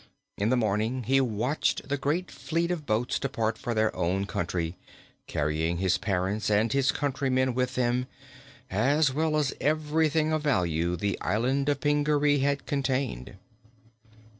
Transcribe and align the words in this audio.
In 0.35 0.49
the 0.49 0.57
morning 0.57 1.03
he 1.03 1.21
watched 1.21 1.87
the 1.87 1.95
great 1.95 2.31
fleet 2.31 2.71
of 2.71 2.87
boats 2.87 3.19
depart 3.19 3.55
for 3.55 3.75
their 3.75 3.95
own 3.95 4.25
country, 4.25 4.75
carrying 5.27 5.77
his 5.77 5.99
parents 5.99 6.49
and 6.49 6.73
his 6.73 6.91
countrymen 6.91 7.53
with 7.53 7.75
them, 7.75 8.07
as 8.71 9.13
well 9.13 9.37
as 9.37 9.53
everything 9.61 10.33
of 10.33 10.41
value 10.41 10.95
the 10.95 11.19
Island 11.21 11.69
of 11.69 11.81
Pingaree 11.81 12.39
had 12.39 12.65
contained. 12.65 13.35